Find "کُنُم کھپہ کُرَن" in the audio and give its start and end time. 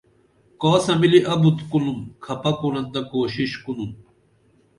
1.69-2.85